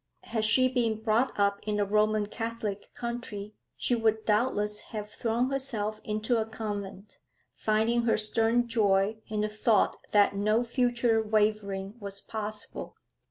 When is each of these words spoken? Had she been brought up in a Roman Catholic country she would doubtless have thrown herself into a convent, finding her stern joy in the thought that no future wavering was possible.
Had 0.23 0.45
she 0.45 0.67
been 0.67 0.99
brought 0.99 1.39
up 1.39 1.59
in 1.61 1.79
a 1.79 1.85
Roman 1.85 2.25
Catholic 2.25 2.91
country 2.95 3.53
she 3.77 3.93
would 3.93 4.25
doubtless 4.25 4.79
have 4.79 5.11
thrown 5.11 5.51
herself 5.51 6.01
into 6.03 6.37
a 6.39 6.45
convent, 6.47 7.19
finding 7.53 8.01
her 8.05 8.17
stern 8.17 8.67
joy 8.67 9.17
in 9.27 9.41
the 9.41 9.47
thought 9.47 9.97
that 10.11 10.35
no 10.35 10.63
future 10.63 11.21
wavering 11.21 11.97
was 11.99 12.19
possible. 12.19 12.95